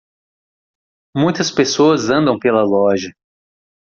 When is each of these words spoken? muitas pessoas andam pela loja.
muitas 1.15 1.51
pessoas 1.51 2.09
andam 2.09 2.39
pela 2.39 2.63
loja. 2.63 3.13